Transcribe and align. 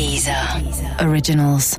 Dieser 0.00 0.32
Originals. 0.98 1.78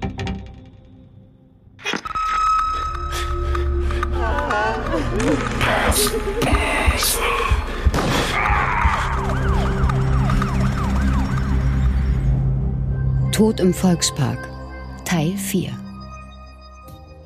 Tod 13.31 13.59
im 13.59 13.73
Volkspark 13.73 14.37
Teil 15.03 15.31
4 15.35 15.71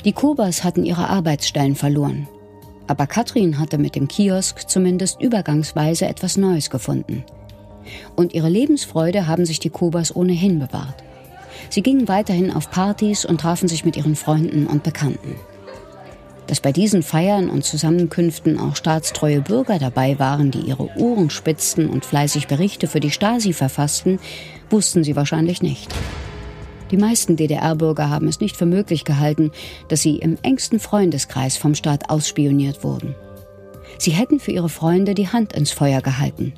Die 0.05 0.14
Kobas 0.14 0.64
hatten 0.64 0.86
ihre 0.86 1.09
Arbeitsstellen 1.09 1.75
verloren. 1.75 2.30
Aber 2.88 3.05
Katrin 3.05 3.59
hatte 3.59 3.77
mit 3.77 3.96
dem 3.96 4.07
Kiosk 4.07 4.70
zumindest 4.70 5.20
übergangsweise 5.20 6.07
etwas 6.07 6.38
Neues 6.38 6.70
gefunden. 6.70 7.25
Und 8.15 8.33
ihre 8.33 8.49
Lebensfreude 8.49 9.27
haben 9.27 9.45
sich 9.45 9.59
die 9.59 9.70
Kobas 9.70 10.15
ohnehin 10.15 10.59
bewahrt. 10.59 11.04
Sie 11.70 11.81
gingen 11.81 12.07
weiterhin 12.07 12.52
auf 12.52 12.71
Partys 12.71 13.26
und 13.26 13.41
trafen 13.41 13.67
sich 13.67 13.85
mit 13.85 13.98
ihren 13.98 14.16
Freunden 14.16 14.67
und 14.67 14.84
Bekannten. 14.84 15.35
Dass 16.48 16.59
bei 16.59 16.71
diesen 16.71 17.02
Feiern 17.02 17.49
und 17.49 17.66
Zusammenkünften 17.66 18.59
auch 18.59 18.76
staatstreue 18.76 19.41
Bürger 19.41 19.79
dabei 19.79 20.20
waren, 20.20 20.52
die 20.52 20.59
ihre 20.59 20.95
Ohren 20.98 21.31
spitzten 21.31 21.90
und 21.90 22.05
fleißig 22.05 22.48
Berichte 22.48 22.88
für 22.88 22.99
die 22.99 23.09
Stasi 23.09 23.52
verfassten, 23.52 24.20
wussten 24.70 25.04
sie 25.04 25.15
wahrscheinlich 25.15 25.63
nicht. 25.63 25.93
Die 26.91 26.98
meisten 26.98 27.35
DDR-Bürger 27.35 28.12
haben 28.12 28.27
es 28.27 28.40
nicht 28.40 28.55
für 28.55 28.67
möglich 28.67 29.05
gehalten, 29.05 29.52
dass 29.88 30.02
sie 30.02 30.17
im 30.17 30.38
engsten 30.43 30.79
Freundeskreis 30.79 31.57
vom 31.57 31.73
Staat 31.73 32.12
ausspioniert 32.12 32.84
wurden. 32.84 33.15
Sie 33.98 34.12
hätten 34.12 34.40
für 34.40 34.52
ihre 34.52 34.70
Freunde 34.70 35.15
die 35.15 35.29
Hand 35.29 35.54
ins 35.54 35.71
Feuer 35.71 36.02
gehalten. 36.02 36.54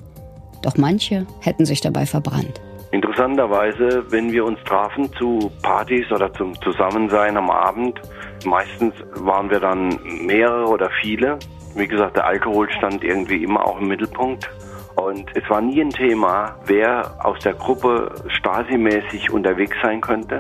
Doch 0.62 0.78
manche 0.78 1.26
hätten 1.42 1.66
sich 1.66 1.82
dabei 1.82 2.06
verbrannt. 2.06 2.62
Interessanterweise, 2.92 4.06
wenn 4.12 4.32
wir 4.32 4.46
uns 4.46 4.60
trafen 4.64 5.12
zu 5.18 5.52
Partys 5.62 6.10
oder 6.12 6.32
zum 6.34 6.60
Zusammensein 6.62 7.36
am 7.36 7.49
Abend, 7.49 7.99
meistens 8.46 8.94
waren 9.16 9.49
wir 9.49 9.60
dann 9.60 9.99
mehrere 10.26 10.68
oder 10.68 10.90
viele. 11.02 11.38
Wie 11.76 11.88
gesagt, 11.88 12.16
der 12.16 12.26
Alkohol 12.26 12.72
stand 12.72 13.04
irgendwie 13.04 13.44
immer 13.44 13.66
auch 13.66 13.80
im 13.80 13.90
Mittelpunkt. 13.90 14.49
Und 14.96 15.30
es 15.36 15.48
war 15.49 15.62
nie 15.62 15.82
ein 15.82 15.91
Thema, 15.91 16.55
wer 16.66 17.14
aus 17.24 17.38
der 17.44 17.54
Gruppe 17.54 18.16
Stasi-mäßig 18.30 19.30
unterwegs 19.30 19.77
sein 19.84 20.02
könnte. 20.02 20.40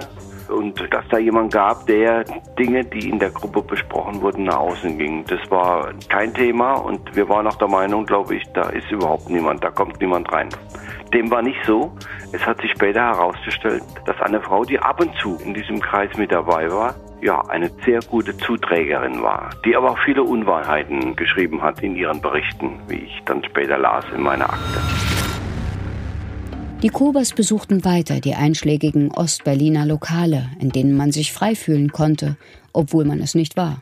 Und 0.49 0.81
dass 0.93 1.07
da 1.09 1.17
jemand 1.17 1.53
gab, 1.53 1.85
der 1.87 2.23
Dinge, 2.57 2.83
die 2.85 3.09
in 3.09 3.19
der 3.19 3.29
Gruppe 3.31 3.61
besprochen 3.61 4.21
wurden, 4.21 4.45
nach 4.45 4.57
außen 4.57 4.97
ging. 4.97 5.25
Das 5.25 5.39
war 5.51 5.93
kein 6.09 6.33
Thema 6.33 6.73
und 6.73 7.15
wir 7.15 7.27
waren 7.29 7.47
auch 7.47 7.55
der 7.55 7.67
Meinung, 7.67 8.05
glaube 8.05 8.35
ich, 8.35 8.43
da 8.53 8.69
ist 8.69 8.89
überhaupt 8.91 9.29
niemand, 9.29 9.63
da 9.63 9.69
kommt 9.69 9.99
niemand 9.99 10.31
rein. 10.31 10.49
Dem 11.13 11.31
war 11.31 11.41
nicht 11.41 11.59
so. 11.65 11.91
Es 12.33 12.45
hat 12.45 12.61
sich 12.61 12.71
später 12.71 13.01
herausgestellt, 13.01 13.83
dass 14.05 14.19
eine 14.21 14.41
Frau, 14.41 14.63
die 14.65 14.79
ab 14.79 14.99
und 14.99 15.13
zu 15.21 15.37
in 15.43 15.53
diesem 15.53 15.79
Kreis 15.79 16.09
mit 16.17 16.31
dabei 16.31 16.69
war, 16.69 16.95
ja, 17.21 17.41
eine 17.47 17.71
sehr 17.85 17.99
gute 18.01 18.37
Zuträgerin 18.37 19.21
war, 19.21 19.49
die 19.65 19.75
aber 19.75 19.91
auch 19.91 19.99
viele 20.05 20.23
Unwahrheiten 20.23 21.15
geschrieben 21.15 21.61
hat 21.61 21.81
in 21.81 21.95
ihren 21.95 22.21
Berichten, 22.21 22.79
wie 22.87 22.97
ich 22.97 23.21
dann 23.25 23.43
später 23.43 23.77
las 23.77 24.05
in 24.13 24.21
meiner 24.21 24.45
Akte. 24.45 25.16
Die 26.83 26.89
Kobers 26.89 27.33
besuchten 27.33 27.83
weiter 27.85 28.19
die 28.19 28.35
einschlägigen 28.35 29.11
Ostberliner 29.11 29.87
Lokale, 29.87 30.51
in 30.59 30.69
denen 30.69 30.95
man 30.95 31.11
sich 31.11 31.33
frei 31.33 31.55
fühlen 31.55 31.91
konnte, 31.91 32.37
obwohl 32.71 33.03
man 33.03 33.19
es 33.19 33.33
nicht 33.33 33.57
war. 33.57 33.81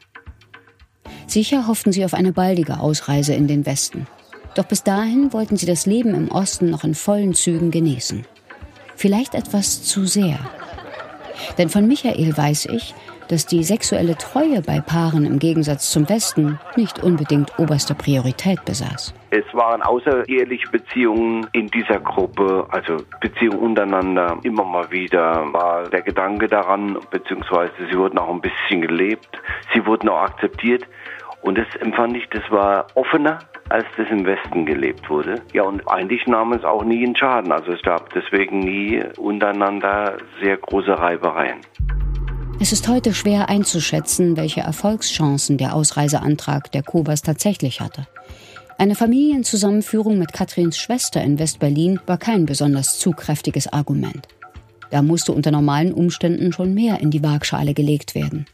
Sicher 1.28 1.68
hofften 1.68 1.92
sie 1.92 2.06
auf 2.06 2.14
eine 2.14 2.32
baldige 2.32 2.80
Ausreise 2.80 3.34
in 3.34 3.48
den 3.48 3.66
Westen. 3.66 4.08
Doch 4.56 4.64
bis 4.64 4.84
dahin 4.84 5.34
wollten 5.34 5.58
sie 5.58 5.66
das 5.66 5.86
Leben 5.86 6.16
im 6.16 6.32
Osten 6.32 6.70
noch 6.70 6.86
in 6.86 6.96
vollen 6.96 7.34
Zügen 7.34 7.70
genießen. 7.70 8.26
Vielleicht 8.96 9.36
etwas 9.36 9.84
zu 9.84 10.06
sehr. 10.06 10.40
Denn 11.58 11.68
von 11.68 11.88
Michael 11.88 12.38
weiß 12.38 12.68
ich, 12.68 12.96
dass 13.28 13.46
die 13.46 13.64
sexuelle 13.64 14.16
Treue 14.18 14.62
bei 14.62 14.82
Paaren 14.82 15.26
im 15.26 15.40
Gegensatz 15.40 15.92
zum 15.92 16.08
Westen 16.10 16.60
nicht 16.76 17.04
unbedingt 17.04 17.58
oberste 17.60 17.96
Priorität 17.96 18.64
besaß. 18.66 19.14
Es 19.32 19.44
waren 19.54 19.82
außereheliche 19.82 20.70
Beziehungen 20.70 21.48
in 21.52 21.68
dieser 21.68 22.00
Gruppe, 22.00 22.66
also 22.70 22.98
Beziehungen 23.20 23.60
untereinander. 23.60 24.38
Immer 24.44 24.64
mal 24.64 24.90
wieder 24.92 25.52
war 25.52 25.90
der 25.90 26.02
Gedanke 26.02 26.48
daran, 26.48 26.98
beziehungsweise 27.12 27.74
sie 27.92 27.98
wurden 27.98 28.18
auch 28.18 28.30
ein 28.30 28.42
bisschen 28.42 28.82
gelebt, 28.82 29.42
sie 29.74 29.86
wurden 29.86 30.10
auch 30.10 30.22
akzeptiert. 30.22 30.88
Und 31.42 31.58
das 31.58 31.68
empfand 31.80 32.18
ich, 32.18 32.28
das 32.30 32.42
war 32.50 32.88
offener, 32.96 33.40
als 33.70 33.86
das 33.98 34.08
im 34.10 34.26
Westen 34.26 34.66
gelebt 34.66 35.10
wurde. 35.10 35.42
Ja, 35.54 35.64
und 35.64 35.88
eigentlich 35.88 36.26
nahm 36.28 36.54
es 36.54 36.64
auch 36.64 36.84
nie 36.84 37.04
in 37.04 37.16
Schaden. 37.16 37.52
Also 37.52 37.72
es 37.72 37.82
gab 37.84 38.12
deswegen 38.14 38.60
nie 38.60 39.04
untereinander 39.18 40.18
sehr 40.42 40.58
große 40.58 40.98
Reibereien. 40.98 41.60
Es 42.58 42.72
ist 42.72 42.88
heute 42.88 43.14
schwer 43.14 43.50
einzuschätzen, 43.50 44.38
welche 44.38 44.62
Erfolgschancen 44.62 45.58
der 45.58 45.76
Ausreiseantrag 45.76 46.72
der 46.72 46.84
Kobas 46.84 47.22
tatsächlich 47.22 47.82
hatte. 47.82 48.08
Eine 48.78 48.96
Familienzusammenführung 48.96 50.18
mit 50.18 50.32
Katrins 50.32 50.78
Schwester 50.78 51.22
in 51.22 51.38
West-Berlin 51.38 52.00
war 52.06 52.18
kein 52.18 52.46
besonders 52.46 52.98
zugkräftiges 52.98 53.68
Argument. 53.68 54.28
Da 54.90 55.02
musste 55.02 55.34
unter 55.34 55.52
normalen 55.52 55.94
Umständen 55.94 56.54
schon 56.54 56.74
mehr 56.74 57.02
in 57.02 57.12
die 57.12 57.24
Waagschale 57.24 57.74
gelegt 57.74 58.16
werden. 58.16 58.46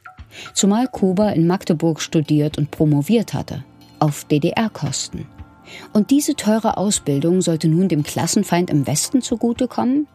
Zumal 0.55 0.87
Koba 0.87 1.29
in 1.29 1.45
Magdeburg 1.45 2.01
studiert 2.01 2.57
und 2.57 2.71
promoviert 2.71 3.35
hatte, 3.35 3.63
auf 3.99 4.25
DDR-Kosten. 4.25 5.27
Und 5.93 6.09
diese 6.09 6.35
teure 6.35 6.77
Ausbildung 6.77 7.41
sollte 7.41 7.67
nun 7.67 7.87
dem 7.87 8.03
Klassenfeind 8.03 8.71
im 8.71 8.87
Westen 8.87 9.21
zugutekommen? 9.21 10.07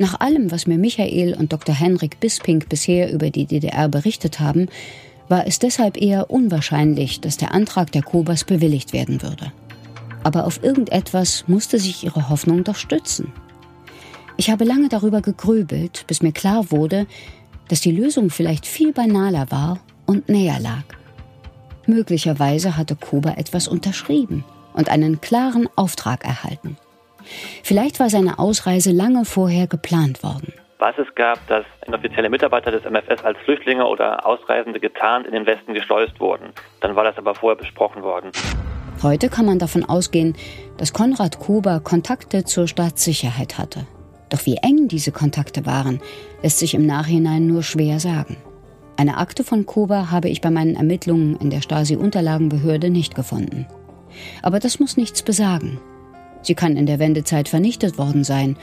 Nach 0.00 0.18
allem, 0.18 0.50
was 0.50 0.66
mir 0.66 0.78
Michael 0.78 1.34
und 1.34 1.52
Dr. 1.52 1.74
Henrik 1.74 2.20
Bisping 2.20 2.64
bisher 2.66 3.12
über 3.12 3.28
die 3.28 3.44
DDR 3.44 3.86
berichtet 3.86 4.40
haben, 4.40 4.68
war 5.28 5.46
es 5.46 5.58
deshalb 5.58 6.00
eher 6.00 6.30
unwahrscheinlich, 6.30 7.20
dass 7.20 7.36
der 7.36 7.52
Antrag 7.52 7.92
der 7.92 8.00
Kobas 8.00 8.44
bewilligt 8.44 8.94
werden 8.94 9.20
würde. 9.20 9.52
Aber 10.22 10.46
auf 10.46 10.64
irgendetwas 10.64 11.44
musste 11.48 11.78
sich 11.78 12.02
ihre 12.02 12.30
Hoffnung 12.30 12.64
doch 12.64 12.76
stützen. 12.76 13.30
Ich 14.38 14.48
habe 14.48 14.64
lange 14.64 14.88
darüber 14.88 15.20
gegrübelt, 15.20 16.04
bis 16.06 16.22
mir 16.22 16.32
klar 16.32 16.70
wurde, 16.70 17.06
dass 17.68 17.82
die 17.82 17.92
Lösung 17.92 18.30
vielleicht 18.30 18.64
viel 18.64 18.94
banaler 18.94 19.50
war 19.50 19.80
und 20.06 20.30
näher 20.30 20.60
lag. 20.60 20.84
Möglicherweise 21.86 22.78
hatte 22.78 22.96
Koba 22.96 23.32
etwas 23.32 23.68
unterschrieben 23.68 24.46
und 24.72 24.88
einen 24.88 25.20
klaren 25.20 25.68
Auftrag 25.76 26.24
erhalten. 26.24 26.78
Vielleicht 27.62 28.00
war 28.00 28.10
seine 28.10 28.38
Ausreise 28.38 28.92
lange 28.92 29.24
vorher 29.24 29.66
geplant 29.66 30.22
worden. 30.22 30.52
Was 30.78 30.96
es 30.96 31.14
gab, 31.14 31.46
dass 31.46 31.64
inoffizielle 31.86 32.30
Mitarbeiter 32.30 32.70
des 32.70 32.84
MFS 32.84 33.22
als 33.22 33.38
Flüchtlinge 33.44 33.86
oder 33.86 34.26
Ausreisende 34.26 34.80
getarnt 34.80 35.26
in 35.26 35.32
den 35.32 35.44
Westen 35.44 35.74
geschleust 35.74 36.18
wurden. 36.20 36.52
Dann 36.80 36.96
war 36.96 37.04
das 37.04 37.18
aber 37.18 37.34
vorher 37.34 37.56
besprochen 37.56 38.02
worden. 38.02 38.32
Heute 39.02 39.28
kann 39.28 39.46
man 39.46 39.58
davon 39.58 39.84
ausgehen, 39.84 40.34
dass 40.78 40.92
Konrad 40.92 41.38
Kober 41.38 41.80
Kontakte 41.80 42.44
zur 42.44 42.66
Staatssicherheit 42.66 43.58
hatte. 43.58 43.86
Doch 44.30 44.46
wie 44.46 44.56
eng 44.56 44.88
diese 44.88 45.12
Kontakte 45.12 45.66
waren, 45.66 46.00
lässt 46.42 46.58
sich 46.58 46.74
im 46.74 46.86
Nachhinein 46.86 47.46
nur 47.46 47.62
schwer 47.62 48.00
sagen. 48.00 48.36
Eine 48.96 49.16
Akte 49.16 49.44
von 49.44 49.66
Kober 49.66 50.10
habe 50.10 50.28
ich 50.28 50.40
bei 50.40 50.50
meinen 50.50 50.76
Ermittlungen 50.76 51.36
in 51.36 51.50
der 51.50 51.62
Stasi-Unterlagenbehörde 51.62 52.90
nicht 52.90 53.14
gefunden. 53.14 53.66
Aber 54.42 54.60
das 54.60 54.78
muss 54.80 54.96
nichts 54.96 55.22
besagen. 55.22 55.80
Sie 56.42 56.54
kann 56.54 56.76
in 56.76 56.86
der 56.86 56.98
Wendezeit 56.98 57.48
vernichtet 57.48 57.98
worden 57.98 58.24
sein 58.24 58.56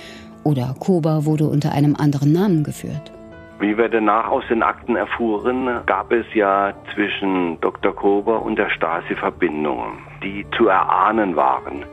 oder 0.44 0.76
Koba 0.80 1.26
wurde 1.26 1.46
unter 1.46 1.72
einem 1.72 1.96
anderen 1.96 2.32
Namen 2.32 2.64
geführt. 2.64 3.12
Wie 3.60 3.78
wir 3.78 3.90
danach 3.90 4.28
aus 4.28 4.44
den 4.50 4.62
Akten 4.62 4.96
erfuhren, 4.96 5.68
gab 5.88 6.12
es 6.12 6.26
ja 6.34 6.74
zwischen 6.94 7.60
Dr. 7.60 7.96
Kober 7.96 8.44
und 8.44 8.58
der 8.58 8.70
Stasi 8.70 9.16
Verbindungen, 9.16 9.98
die 10.24 10.46
zu 10.56 10.68
erahnen 10.68 11.36
waren. 11.36 11.84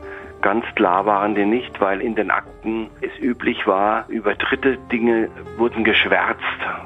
Ganz 0.41 0.63
klar 0.75 1.07
waren 1.07 1.33
die 1.33 1.45
nicht, 1.45 1.81
weil 1.81 2.01
in 2.01 2.13
den 2.13 2.29
Akten 2.29 2.87
es 3.01 3.09
üblich 3.19 3.65
war, 3.65 4.05
über 4.09 4.35
dritte 4.35 4.77
Dinge 4.91 5.27
wurden 5.57 5.83
geschwärzt, 5.83 6.39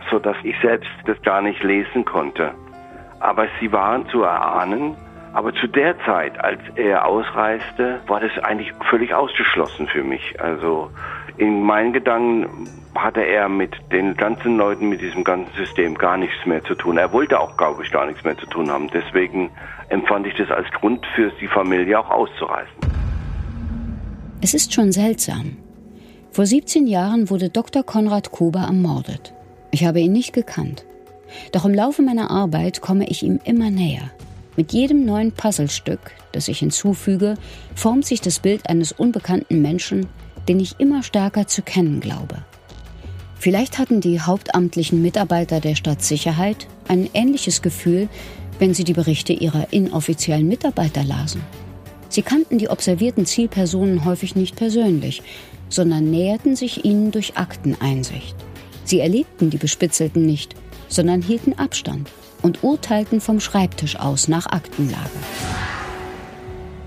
sodass 0.10 0.38
ich 0.44 0.56
selbst 0.62 0.90
das 1.06 1.22
gar 1.24 1.42
nicht 1.42 1.62
lesen 1.62 2.06
konnte. 2.06 2.52
Aber 3.20 3.48
sie 3.60 3.70
waren 3.74 4.08
zu 4.08 4.24
erahnen 4.24 4.96
aber 5.34 5.54
zu 5.54 5.68
der 5.68 5.96
Zeit, 6.06 6.40
als 6.44 6.60
er 6.76 7.06
ausreiste, 7.06 8.02
war 8.08 8.20
das 8.20 8.32
eigentlich 8.44 8.74
völlig 8.90 9.14
ausgeschlossen 9.14 9.88
für 9.88 10.04
mich. 10.04 10.40
Also 10.42 10.90
in 11.38 11.62
meinen 11.62 11.94
Gedanken 11.94 12.68
hatte 12.96 13.22
er 13.22 13.48
mit 13.48 13.72
den 13.92 14.16
ganzen 14.18 14.58
Leuten, 14.58 14.90
mit 14.90 15.02
diesem 15.02 15.24
ganzen 15.24 15.54
System 15.56 15.96
gar 15.96 16.18
nichts 16.18 16.46
mehr 16.46 16.64
zu 16.64 16.76
tun. 16.76 16.98
Er 16.98 17.14
wollte 17.14 17.40
auch, 17.40 17.56
glaube 17.58 17.84
ich, 17.84 17.92
gar 17.92 18.08
nichts 18.08 18.24
mehr 18.24 18.38
zu 18.38 18.46
tun 18.48 18.70
haben. 18.70 18.90
Deswegen 18.92 19.52
empfand 19.90 20.28
ich 20.28 20.36
das 20.36 20.50
als 20.50 20.70
Grund 20.72 21.06
für 21.16 21.32
die 21.40 21.48
Familie 21.48 22.00
auch 22.00 22.10
auszureisen. 22.10 22.74
Es 24.42 24.54
ist 24.54 24.74
schon 24.74 24.92
seltsam. 24.92 25.58
Vor 26.32 26.46
17 26.46 26.88
Jahren 26.88 27.30
wurde 27.30 27.50
Dr. 27.50 27.84
Konrad 27.84 28.32
Kober 28.32 28.62
ermordet. 28.62 29.34
Ich 29.72 29.86
habe 29.86 30.00
ihn 30.00 30.12
nicht 30.12 30.34
gekannt. 30.34 30.86
Doch 31.52 31.66
im 31.66 31.74
Laufe 31.74 32.02
meiner 32.02 32.32
Arbeit 32.32 32.82
komme 32.82 33.08
ich 33.08 33.24
ihm 33.24 33.40
immer 33.44 33.70
näher. 33.70 34.10
Mit 34.60 34.74
jedem 34.74 35.06
neuen 35.06 35.32
Puzzlestück, 35.32 36.12
das 36.34 36.50
ich 36.50 36.60
hinzufüge, 36.60 37.36
formt 37.76 38.06
sich 38.06 38.20
das 38.20 38.42
Bild 38.42 38.70
eines 38.70 38.92
unbekannten 38.92 39.62
Menschen, 39.62 40.08
den 40.50 40.60
ich 40.60 40.82
immer 40.82 41.02
stärker 41.02 41.48
zu 41.48 41.62
kennen 41.62 42.02
glaube. 42.02 42.44
Vielleicht 43.38 43.78
hatten 43.78 44.02
die 44.02 44.20
hauptamtlichen 44.20 45.02
Mitarbeiter 45.02 45.62
der 45.62 45.76
Stadtsicherheit 45.76 46.68
ein 46.90 47.10
ähnliches 47.14 47.62
Gefühl, 47.62 48.10
wenn 48.60 48.74
sie 48.74 48.84
die 48.84 48.92
Berichte 48.92 49.32
ihrer 49.32 49.72
inoffiziellen 49.72 50.50
Mitarbeiter 50.50 51.06
lasen. 51.06 51.42
Sie 52.10 52.22
kannten 52.22 52.58
die 52.58 52.68
observierten 52.68 53.26
Zielpersonen 53.26 54.04
häufig 54.04 54.36
nicht 54.36 54.58
persönlich, 54.58 55.22
sondern 55.70 56.12
näherten 56.12 56.58
sich 56.58 56.84
ihnen 56.84 57.12
durch 57.12 57.38
Akteneinsicht. 57.38 58.36
Sie 58.84 59.00
erlebten 59.00 59.52
die 59.52 59.58
Bespitzelten 59.58 60.26
nicht, 60.26 60.54
sondern 60.90 61.22
hielten 61.22 61.58
Abstand 61.58 62.10
und 62.42 62.64
urteilten 62.64 63.22
vom 63.22 63.40
Schreibtisch 63.40 63.98
aus 63.98 64.28
nach 64.28 64.48
Aktenlage. 64.48 65.10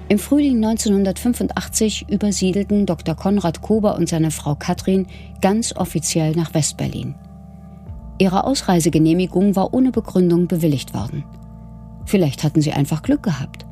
Im 0.08 0.18
Frühling 0.18 0.56
1985 0.56 2.06
übersiedelten 2.10 2.84
Dr. 2.84 3.14
Konrad 3.14 3.62
Kober 3.62 3.96
und 3.96 4.10
seine 4.10 4.30
Frau 4.30 4.54
Katrin 4.54 5.06
ganz 5.40 5.74
offiziell 5.74 6.32
nach 6.32 6.52
Westberlin. 6.52 7.14
Ihre 8.18 8.44
Ausreisegenehmigung 8.44 9.56
war 9.56 9.72
ohne 9.72 9.90
Begründung 9.90 10.48
bewilligt 10.48 10.92
worden. 10.92 11.24
Vielleicht 12.04 12.44
hatten 12.44 12.60
sie 12.60 12.72
einfach 12.72 13.02
Glück 13.02 13.22
gehabt. 13.22 13.64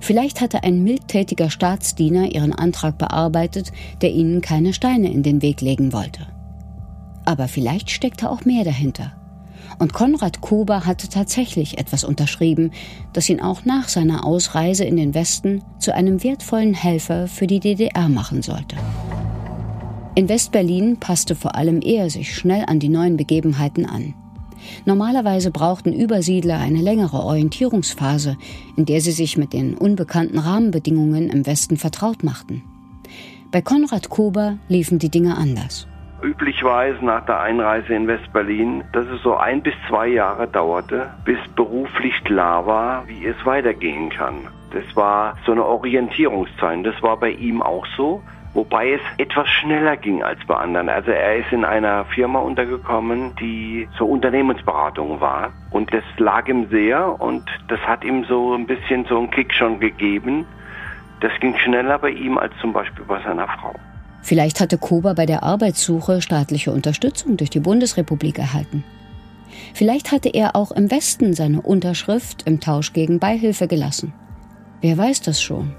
Vielleicht 0.00 0.40
hatte 0.40 0.62
ein 0.62 0.82
mildtätiger 0.84 1.50
Staatsdiener 1.50 2.32
ihren 2.32 2.52
Antrag 2.52 2.98
bearbeitet, 2.98 3.72
der 4.00 4.12
ihnen 4.12 4.40
keine 4.40 4.72
Steine 4.72 5.12
in 5.12 5.22
den 5.22 5.42
Weg 5.42 5.60
legen 5.60 5.92
wollte. 5.92 6.26
Aber 7.24 7.48
vielleicht 7.48 7.90
steckte 7.90 8.30
auch 8.30 8.44
mehr 8.44 8.64
dahinter. 8.64 9.12
Und 9.78 9.92
Konrad 9.92 10.40
Kober 10.40 10.86
hatte 10.86 11.08
tatsächlich 11.08 11.78
etwas 11.78 12.04
unterschrieben, 12.04 12.72
das 13.12 13.28
ihn 13.28 13.40
auch 13.40 13.64
nach 13.64 13.88
seiner 13.88 14.24
Ausreise 14.24 14.84
in 14.84 14.96
den 14.96 15.14
Westen 15.14 15.62
zu 15.78 15.94
einem 15.94 16.22
wertvollen 16.22 16.74
Helfer 16.74 17.28
für 17.28 17.46
die 17.46 17.60
DDR 17.60 18.08
machen 18.08 18.42
sollte. 18.42 18.76
In 20.14 20.28
Westberlin 20.28 20.96
passte 20.98 21.36
vor 21.36 21.54
allem 21.54 21.80
er 21.80 22.10
sich 22.10 22.34
schnell 22.34 22.64
an 22.66 22.80
die 22.80 22.88
neuen 22.88 23.16
Begebenheiten 23.16 23.86
an. 23.86 24.14
Normalerweise 24.84 25.52
brauchten 25.52 25.92
Übersiedler 25.92 26.58
eine 26.58 26.80
längere 26.80 27.22
Orientierungsphase, 27.22 28.36
in 28.76 28.84
der 28.84 29.00
sie 29.00 29.12
sich 29.12 29.36
mit 29.36 29.52
den 29.52 29.76
unbekannten 29.76 30.38
Rahmenbedingungen 30.38 31.30
im 31.30 31.46
Westen 31.46 31.76
vertraut 31.76 32.24
machten. 32.24 32.64
Bei 33.50 33.62
Konrad 33.62 34.08
Kober 34.10 34.58
liefen 34.68 34.98
die 34.98 35.08
Dinge 35.08 35.36
anders. 35.36 35.86
Üblichweise 36.22 37.04
nach 37.04 37.24
der 37.26 37.40
Einreise 37.40 37.94
in 37.94 38.06
Westberlin, 38.06 38.84
dass 38.92 39.06
es 39.06 39.22
so 39.22 39.36
ein 39.36 39.62
bis 39.62 39.74
zwei 39.88 40.08
Jahre 40.08 40.46
dauerte, 40.48 41.10
bis 41.24 41.38
beruflich 41.54 42.24
klar 42.24 42.66
war, 42.66 43.06
wie 43.06 43.26
es 43.26 43.36
weitergehen 43.44 44.10
kann. 44.10 44.48
Das 44.72 44.84
war 44.96 45.36
so 45.46 45.52
eine 45.52 45.64
Orientierungszeit. 45.64 46.84
Das 46.84 47.02
war 47.02 47.16
bei 47.16 47.30
ihm 47.30 47.62
auch 47.62 47.86
so 47.96 48.22
wobei 48.58 48.92
es 48.92 49.00
etwas 49.18 49.48
schneller 49.48 49.96
ging 49.96 50.22
als 50.22 50.44
bei 50.46 50.56
anderen. 50.56 50.88
Also 50.88 51.12
er 51.12 51.36
ist 51.36 51.52
in 51.52 51.64
einer 51.64 52.04
Firma 52.06 52.40
untergekommen, 52.40 53.34
die 53.36 53.88
zur 53.96 54.08
Unternehmensberatung 54.08 55.20
war 55.20 55.52
und 55.70 55.92
das 55.92 56.02
lag 56.16 56.48
ihm 56.48 56.68
sehr 56.68 57.20
und 57.20 57.44
das 57.68 57.80
hat 57.80 58.04
ihm 58.04 58.24
so 58.24 58.54
ein 58.54 58.66
bisschen 58.66 59.04
so 59.04 59.18
einen 59.18 59.30
Kick 59.30 59.52
schon 59.54 59.78
gegeben. 59.80 60.44
Das 61.20 61.32
ging 61.40 61.56
schneller 61.56 61.98
bei 61.98 62.10
ihm 62.10 62.38
als 62.38 62.52
zum 62.60 62.72
Beispiel 62.72 63.04
bei 63.04 63.20
seiner 63.20 63.46
Frau. 63.46 63.74
Vielleicht 64.22 64.60
hatte 64.60 64.78
Kober 64.78 65.14
bei 65.14 65.26
der 65.26 65.42
Arbeitssuche 65.42 66.20
staatliche 66.20 66.72
Unterstützung 66.72 67.36
durch 67.36 67.50
die 67.50 67.60
Bundesrepublik 67.60 68.38
erhalten. 68.38 68.84
Vielleicht 69.74 70.12
hatte 70.12 70.28
er 70.28 70.56
auch 70.56 70.72
im 70.72 70.90
Westen 70.90 71.34
seine 71.34 71.62
Unterschrift 71.62 72.42
im 72.46 72.60
Tausch 72.60 72.92
gegen 72.92 73.18
Beihilfe 73.18 73.68
gelassen. 73.68 74.12
Wer 74.80 74.96
weiß 74.98 75.22
das 75.22 75.40
schon? 75.40 75.74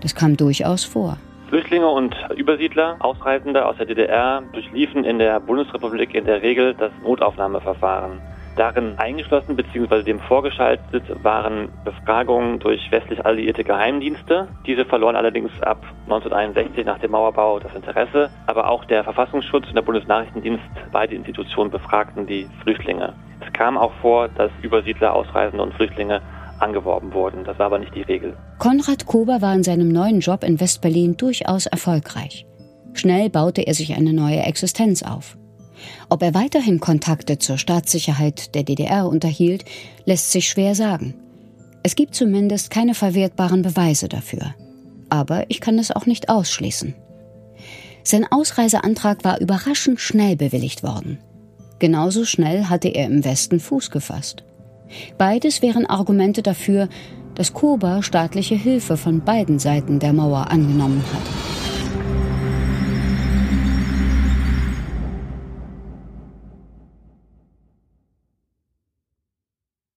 Das 0.00 0.14
kam 0.14 0.36
durchaus 0.36 0.84
vor. 0.84 1.18
Flüchtlinge 1.48 1.88
und 1.88 2.14
Übersiedler, 2.36 2.96
Ausreisende 2.98 3.64
aus 3.64 3.76
der 3.76 3.86
DDR 3.86 4.42
durchliefen 4.52 5.04
in 5.04 5.18
der 5.18 5.40
Bundesrepublik 5.40 6.14
in 6.14 6.24
der 6.24 6.42
Regel 6.42 6.74
das 6.74 6.90
Notaufnahmeverfahren. 7.02 8.20
Darin 8.56 8.98
eingeschlossen 8.98 9.56
bzw. 9.56 10.02
dem 10.02 10.20
vorgeschaltet 10.20 11.02
waren 11.24 11.70
Befragungen 11.84 12.60
durch 12.60 12.90
westlich 12.90 13.24
alliierte 13.24 13.64
Geheimdienste. 13.64 14.48
Diese 14.66 14.84
verloren 14.84 15.16
allerdings 15.16 15.50
ab 15.62 15.82
1961 16.04 16.84
nach 16.84 16.98
dem 16.98 17.10
Mauerbau 17.10 17.58
das 17.58 17.74
Interesse. 17.74 18.30
Aber 18.46 18.70
auch 18.70 18.84
der 18.84 19.02
Verfassungsschutz 19.02 19.66
und 19.68 19.74
der 19.74 19.82
Bundesnachrichtendienst, 19.82 20.62
beide 20.92 21.14
Institutionen 21.14 21.70
befragten 21.70 22.26
die 22.26 22.48
Flüchtlinge. 22.62 23.14
Es 23.44 23.52
kam 23.52 23.76
auch 23.76 23.92
vor, 24.00 24.28
dass 24.28 24.50
Übersiedler, 24.62 25.14
Ausreisende 25.14 25.62
und 25.62 25.74
Flüchtlinge 25.74 26.20
angeworben 26.60 27.12
wurden. 27.12 27.44
Das 27.44 27.58
war 27.58 27.66
aber 27.66 27.78
nicht 27.78 27.94
die 27.94 28.02
Regel. 28.02 28.36
Konrad 28.58 29.06
Kober 29.06 29.42
war 29.42 29.54
in 29.54 29.64
seinem 29.64 29.88
neuen 29.88 30.20
Job 30.20 30.44
in 30.44 30.60
Westberlin 30.60 31.16
durchaus 31.16 31.66
erfolgreich. 31.66 32.46
Schnell 32.92 33.28
baute 33.28 33.62
er 33.62 33.74
sich 33.74 33.96
eine 33.96 34.12
neue 34.12 34.40
Existenz 34.40 35.02
auf. 35.02 35.36
Ob 36.08 36.22
er 36.22 36.34
weiterhin 36.34 36.80
Kontakte 36.80 37.38
zur 37.38 37.58
Staatssicherheit 37.58 38.54
der 38.54 38.62
DDR 38.62 39.06
unterhielt, 39.06 39.64
lässt 40.04 40.32
sich 40.32 40.48
schwer 40.48 40.74
sagen. 40.74 41.14
Es 41.82 41.96
gibt 41.96 42.14
zumindest 42.14 42.70
keine 42.70 42.94
verwertbaren 42.94 43.62
Beweise 43.62 44.08
dafür. 44.08 44.54
Aber 45.10 45.44
ich 45.48 45.60
kann 45.60 45.78
es 45.78 45.90
auch 45.90 46.06
nicht 46.06 46.28
ausschließen. 46.28 46.94
Sein 48.02 48.26
Ausreiseantrag 48.30 49.24
war 49.24 49.40
überraschend 49.40 50.00
schnell 50.00 50.36
bewilligt 50.36 50.82
worden. 50.82 51.18
Genauso 51.78 52.24
schnell 52.24 52.64
hatte 52.64 52.88
er 52.88 53.06
im 53.06 53.24
Westen 53.24 53.60
Fuß 53.60 53.90
gefasst. 53.90 54.44
Beides 55.18 55.62
wären 55.62 55.86
Argumente 55.86 56.42
dafür, 56.42 56.88
dass 57.34 57.52
Kuba 57.52 58.02
staatliche 58.02 58.54
Hilfe 58.54 58.96
von 58.96 59.24
beiden 59.24 59.58
Seiten 59.58 59.98
der 59.98 60.12
Mauer 60.12 60.50
angenommen 60.50 61.02
hat. 61.12 61.53